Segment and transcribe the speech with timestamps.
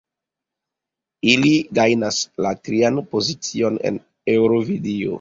[1.33, 4.05] Ili gajnis la trian pozicion en
[4.39, 5.03] Eŭrovido.